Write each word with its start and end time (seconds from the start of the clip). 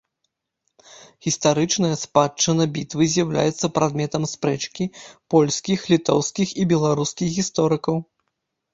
Гістарычная 1.25 1.91
спадчына 2.05 2.63
бітвы 2.79 3.03
з'яўляецца 3.17 3.65
прадметам 3.77 4.23
спрэчкі 4.35 4.91
польскіх, 5.37 5.79
літоўскіх 5.95 6.59
і 6.61 6.71
беларускіх 6.77 7.27
гісторыкаў. 7.41 8.07